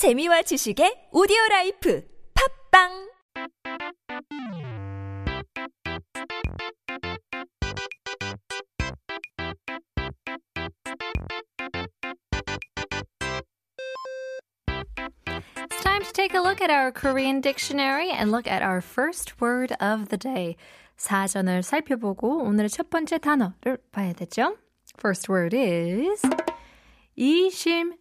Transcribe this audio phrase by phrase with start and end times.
[0.00, 2.02] 재미와 지식의 오디오 라이프
[2.32, 3.12] 팝빵
[15.82, 19.76] time to take a look at our Korean dictionary and look at our first word
[19.82, 20.56] of the day.
[20.96, 24.56] 사전을 살펴보고 오늘의 첫 번째 단어를 봐야 되죠.
[24.96, 26.22] First word is
[27.16, 28.00] 이심전심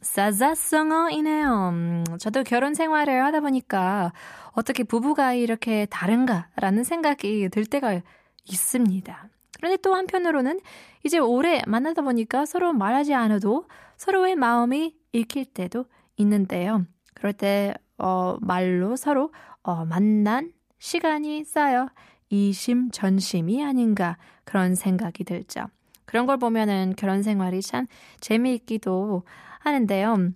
[0.00, 1.68] 사자성어이네요.
[1.70, 4.12] 음, 저도 결혼 생활을 하다 보니까
[4.52, 8.00] 어떻게 부부가 이렇게 다른가라는 생각이 들 때가
[8.44, 9.28] 있습니다.
[9.56, 10.60] 그런데 또 한편으로는
[11.04, 13.66] 이제 오래 만나다 보니까 서로 말하지 않아도
[13.96, 16.86] 서로의 마음이 읽힐 때도 있는데요.
[17.14, 21.90] 그럴 때 어, 말로 서로 어, 만난 시간이 쌓여
[22.28, 25.66] 이심전심이 아닌가 그런 생각이 들죠.
[26.09, 27.87] 그런 걸 보면은 결혼 생활이 참
[28.21, 29.23] 재미있기도
[29.59, 30.33] 하는데요.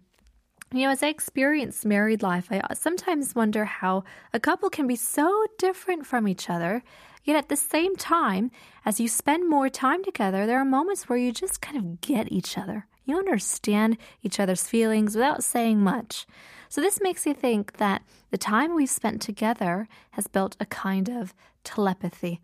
[0.72, 4.04] You know, as I experience married life, I sometimes wonder how
[4.34, 6.84] a couple can be so different from each other.
[7.24, 8.52] Yet at the same time,
[8.86, 12.32] as you spend more time together, there are moments where you just kind of get
[12.32, 12.86] each other.
[13.04, 16.28] You understand each other's feelings without saying much.
[16.70, 21.10] So this makes you think that the time we've spent together has built a kind
[21.10, 22.42] of telepathy,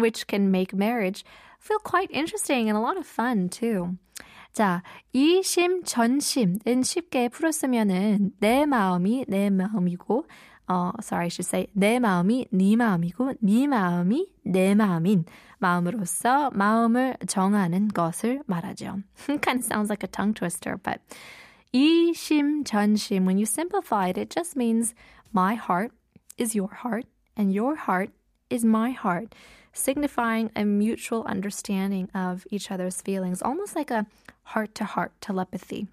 [0.00, 1.24] Which can make marriage
[1.58, 3.96] feel quite interesting and a lot of fun too.
[4.52, 10.26] 자, 이심 전심은 쉽게 풀었으면은 내 마음이 내 마음이고
[10.68, 15.24] 어, sorry, I should say 내 마음이 네 마음이고 네 마음이 내 마음인
[15.58, 18.98] 마음으로서 마음을 정하는 것을 말하죠.
[19.26, 21.00] kind of sounds like a tongue twister, but
[21.72, 24.94] 이심 전심 when you simplify it, it just means
[25.32, 25.92] my heart
[26.38, 28.10] is your heart and your heart
[28.50, 29.34] is my heart,
[29.72, 34.06] signifying a mutual understanding of each other's feelings, almost like a
[34.54, 35.86] heart-to-heart telepathy.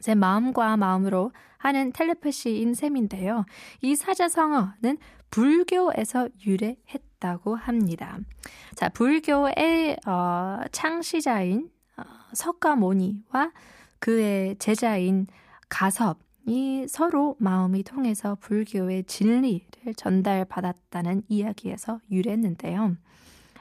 [0.00, 3.44] 제 마음과 마음으로 하는 텔레파시인 셈인데요.
[3.82, 4.96] 이 사자성어는
[5.30, 8.18] 불교에서 유래했다고 합니다.
[8.74, 12.02] 자, 불교의 어, 창시자인 어,
[12.32, 13.52] 석가모니와
[13.98, 15.26] 그의 제자인
[15.68, 16.18] 가섭
[16.49, 22.97] 이 서로 마음이 통해서 불교의 진리를 전달받았다는 이야기에서 유래했는데요.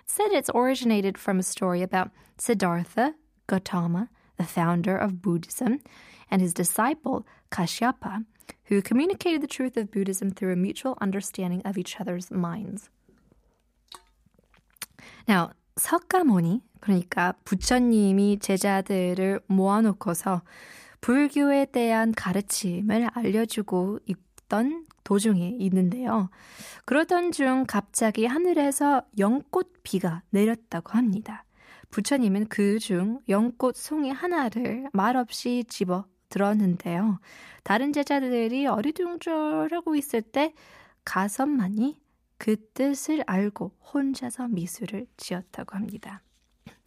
[0.06, 3.14] Said it's originated from a story about Siddhartha
[3.46, 5.80] Gautama, the founder of Buddhism,
[6.30, 8.26] and his disciple Kashyapa,
[8.64, 12.90] who communicated the truth of Buddhism through a mutual understanding of each other's minds.
[15.26, 20.42] Now, 석가모니, 그러니까 부처님이 제자들을 모아놓고서
[21.01, 26.29] 불교에 대한 가르침을 알려주고 있던 도중에 있는데요.
[26.85, 31.45] 그러던 중 갑자기 하늘에서 연꽃 비가 내렸다고 합니다.
[31.89, 37.19] 부처님은 그 중 연꽃 송이 하나를 말없이 집어 들었는데요.
[37.63, 40.53] 다른 제자들이 어리둥절하고 있을 때
[41.03, 41.99] 가섭만이
[42.37, 46.21] 그 뜻을 알고 혼자서 미술을 지었다고 합니다.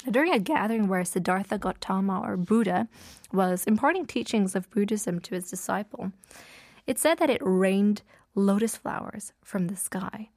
[0.10, 2.88] During a gathering where Siddhartha Gautama or Buddha
[3.34, 6.14] was imparting teachings of Buddhism to his disciple,
[6.86, 8.04] it said that it rained
[8.34, 10.30] lotus flowers from the sky.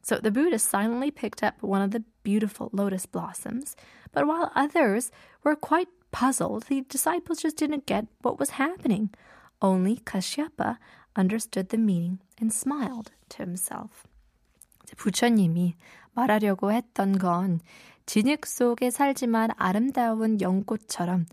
[0.00, 3.76] So the Buddha silently picked up one of the beautiful lotus blossoms,
[4.12, 5.10] but while others
[5.44, 9.10] were quite puzzled, the disciples just didn't get what was happening.
[9.60, 10.78] Only Kashyapa
[11.14, 14.06] understood the meaning and smiled to himself.
[14.96, 15.74] 부처님이
[16.16, 17.60] 말하려고 했던 건
[18.05, 21.25] 진흙 속에 살지만 아름다운 연꽃처럼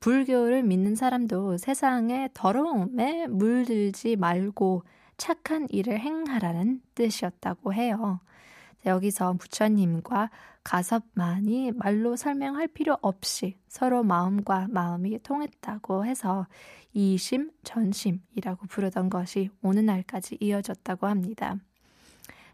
[0.00, 4.84] 불교를 믿는 사람도 세상의 더러움에 물들지 말고
[5.16, 8.20] 착한 일을 행하라는 뜻이었다고 해요.
[8.86, 10.30] 여기서 부처님과
[10.62, 16.46] 가섭만이 말로 설명할 필요 없이 서로 마음과 마음이 통했다고 해서
[16.92, 21.56] 이심 전심이라고 부르던 것이 오늘날까지 이어졌다고 합니다.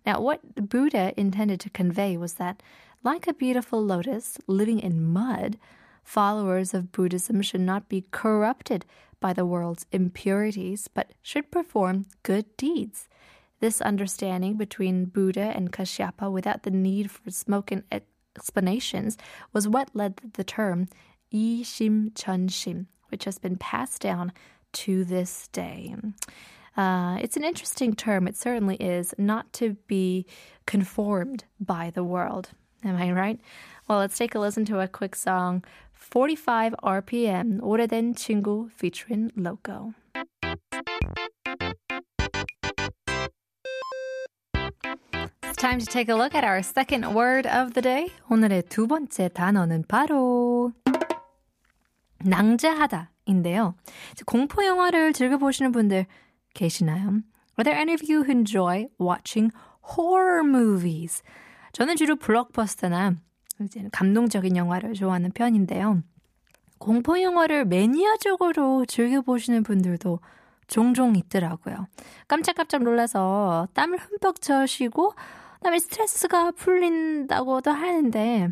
[0.07, 2.63] Now, what Buddha intended to convey was that,
[3.03, 5.59] like a beautiful lotus living in mud,
[6.03, 8.85] followers of Buddhism should not be corrupted
[9.21, 13.09] by the world's impurities, but should perform good deeds.
[13.61, 17.85] This understanding between Buddha and Kashyapa without the need for smoking
[18.37, 19.17] explanations
[19.53, 20.89] was what led to the term
[21.31, 24.33] Yi Shim Chun Shim, which has been passed down
[24.73, 25.95] to this day.
[26.78, 28.28] Uh, it's an interesting term.
[28.28, 30.26] It certainly is not to be
[30.66, 32.50] conformed by the world.
[32.86, 33.40] Am I right?
[33.88, 35.64] Well, let's take a listen to a quick song
[35.94, 39.94] 45 RPM, 오래된 친구 featuring Loco.
[45.44, 48.10] It's time to take a look at our second word of the day.
[48.30, 50.72] 오늘의 두 번째 단어는 바로
[52.24, 53.76] 낭자하다 인데요.
[54.26, 56.06] 공포 영화를 즐겨보시는 분들
[56.55, 57.23] 계시나요?
[57.59, 59.53] Are there any of you who enjoy watching
[59.97, 61.23] horror movies?
[61.73, 63.17] 저는 주로 블록버스터나
[63.63, 66.03] 이제 감동적인 영화를 좋아하는 편인데요.
[66.79, 70.21] 공포 영화를 매니아적으로 즐겨보시는 분들도
[70.67, 71.87] 종종 있더라고요.
[72.27, 75.15] 깜짝깜짝 놀라서 땀을 흠뻑 젖시고
[75.55, 78.49] 그다음에 스트레스가 풀린다고도 하는데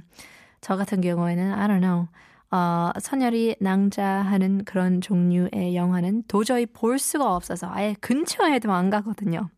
[0.61, 2.09] 저 같은 경우에는 I don't know.
[2.53, 9.49] 어, 선혈이 낭자하는 그런 종류의 영화는 도저히 볼 수가 없어서 아예 근처에도 안 가거든요.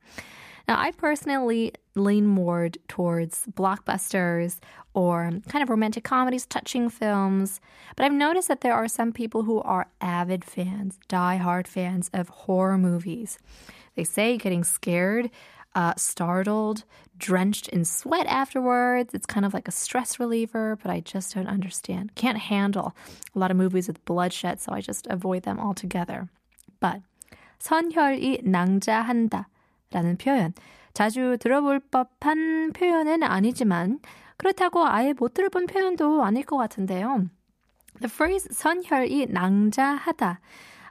[0.67, 4.61] Now, I personally lean more towards blockbusters
[4.95, 7.61] or kind of romantic comedies, touching films.
[7.97, 12.29] But I've noticed that there are some people who are avid fans, diehard fans of
[12.47, 13.39] horror movies.
[13.97, 15.31] They say getting scared
[15.76, 16.84] uh, startled,
[17.18, 19.14] drenched in sweat afterwards.
[19.14, 22.16] It's kind of like a stress reliever, but I just don't understand.
[22.16, 22.96] Can't handle
[23.36, 26.30] a lot of movies with bloodshed, so I just avoid them altogether.
[26.80, 27.02] But
[27.60, 29.48] 선혈이 낭자한다
[29.92, 30.54] 라는 표현.
[30.94, 34.00] 자주 들어볼 법한 표현은 아니지만
[34.38, 37.30] 그렇다고 아예 못 들어본 표현도 아닐 것 같은데요.
[38.00, 40.40] The phrase 선혈이 낭자하다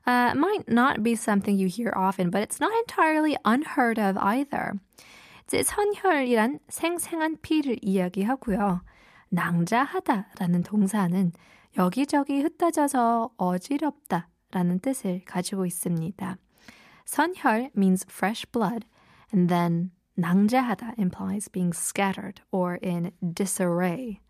[0.07, 4.75] uh, might not be something you hear often, but it's not entirely unheard of either.
[5.47, 8.83] 이제 선혈이란 생생한 피를 이야기하고요.
[9.31, 11.33] 낭자하다라는 동사는
[11.77, 16.37] 여기저기 흩어져서 어지럽다라는 뜻을 가지고 있습니다.
[17.05, 18.87] 선혈 means fresh blood,
[19.33, 24.21] and then 낭자하다 implies being scattered or in disarray.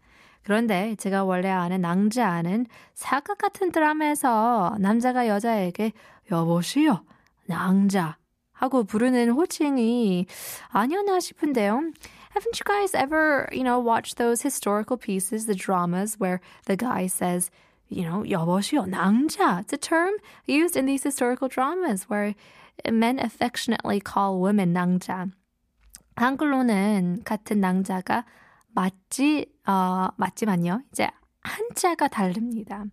[0.43, 5.93] 그런데 제가 원래 아는 낭자는 사극 같은 드라마에서 남자가 여자에게
[6.31, 7.01] 여보시오,
[7.47, 8.17] 낭자
[8.51, 10.25] 하고 부르는 호칭이
[10.69, 11.91] 아니었나 싶은데요.
[12.35, 17.05] Haven't you guys ever, you know, watched those historical pieces, the dramas where the guy
[17.05, 17.51] says,
[17.89, 19.61] you know, 여보시오, 낭자.
[19.61, 20.15] It's a term
[20.47, 22.33] used in these historical dramas where
[22.89, 25.27] men affectionately call women 낭자.
[26.15, 28.25] 한글로는 같은 낭자가
[28.73, 30.81] 맞지, 어, 맞지만요.
[30.91, 31.09] 이제
[31.41, 32.85] 한자가 다릅니다.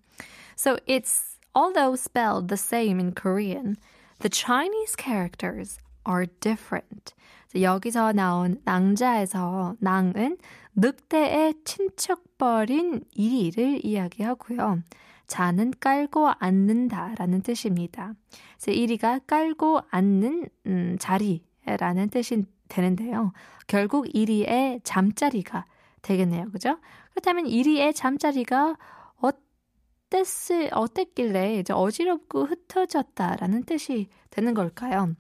[0.56, 3.76] So it's, although spelled the same in Korean,
[4.20, 7.14] the Chinese characters are different.
[7.54, 10.38] 여기서 나온 낭자에서 낭은
[10.74, 14.82] 늑대의 친척벌인 이리를 이야기하고요.
[15.26, 18.14] 자는 깔고 앉는다라는 뜻입니다.
[18.56, 23.32] 그래서 이리가 깔고 앉는 음, 자리라는 뜻이 되는데요.
[23.66, 25.66] 결국 이리의 잠자리가
[26.01, 26.51] 되겠네요.
[26.51, 26.77] 그죠?
[27.11, 28.77] 그렇다면 이리의 잠자리가
[29.17, 35.15] 어땠을, 어땠길래 이제 어지럽고 흩어졌다라는 뜻이 되는 걸까요?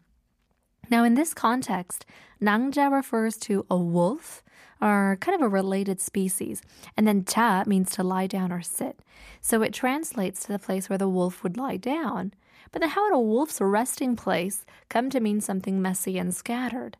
[0.91, 2.05] Now, in this context,
[2.39, 4.43] 낭자 refers to a wolf
[4.81, 6.61] or kind of a related species.
[6.95, 8.99] And then 자 means to lie down or sit.
[9.41, 12.33] So it translates to the place where the wolf would lie down.
[12.71, 16.97] But then how would a wolf's resting place come to mean something messy and scattered?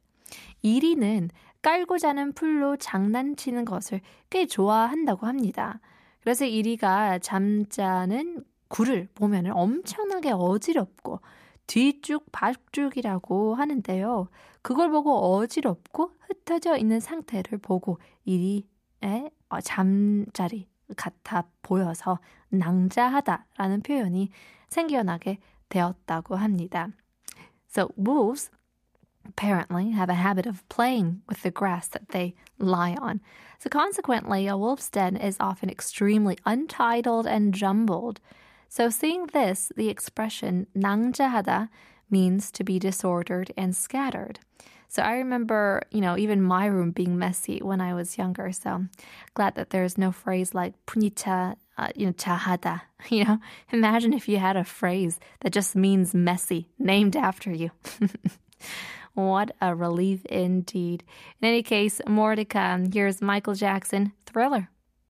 [0.64, 1.30] 이리는
[1.63, 5.81] 깔고 자는 풀로 장난치는 것을 꽤 좋아한다고 합니다.
[6.21, 11.21] 그래서 이리가 잠자는 굴을 보면 엄청나게 어지럽고
[11.67, 14.29] 뒤쭉 박죽이라고 하는데요.
[14.63, 19.31] 그걸 보고 어지럽고 흩어져 있는 상태를 보고 이리의
[19.63, 22.19] 잠자리 같아 보여서
[22.49, 24.31] 낭자하다라는 표현이
[24.69, 26.89] 생겨나게 되었다고 합니다.
[27.69, 28.51] So wolves
[29.30, 33.22] apparently have a habit of playing with the grass that they lie on.
[33.60, 38.20] So consequently, a wolf's den is often extremely untitled and jumbled.
[38.70, 41.70] So seeing this, the expression 낭자하다
[42.10, 44.40] means to be disordered and scattered.
[44.88, 48.52] So I remember, you know, even my room being messy when I was younger.
[48.52, 48.86] So
[49.34, 52.82] glad that there's no phrase like punita, uh, you know, chahada.
[53.10, 53.40] You know,
[53.72, 57.70] imagine if you had a phrase that just means messy, named after you.
[59.15, 61.05] What a relief indeed.
[61.41, 62.91] In any case, more to come.
[62.93, 64.71] Here's Michael Jackson, Thriller.